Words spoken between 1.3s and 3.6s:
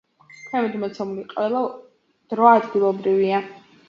ყველა დრო ადგილობრივია.